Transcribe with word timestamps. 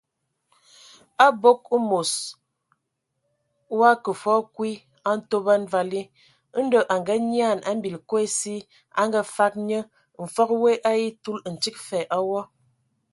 Abog 1.25 1.59
amos 1.75 2.11
o 3.73 3.75
akə 3.91 4.11
fɔɔ 4.21 4.41
kwi 4.55 4.71
a 5.09 5.09
Ntoban 5.17 5.63
vali, 5.73 6.01
Ndɔ 6.65 6.79
a 6.93 6.95
nganyian 7.01 7.59
a 7.69 7.71
mbil 7.77 7.95
Kosi 8.09 8.55
a 8.99 9.01
ngafag 9.09 9.53
nye, 9.67 9.79
mfəg 10.23 10.49
woe 10.61 10.73
a 10.89 10.91
etul, 11.07 11.37
ntig 11.53 11.75
fa 11.87 11.99
a 12.15 12.17
wɔ. 12.29 12.39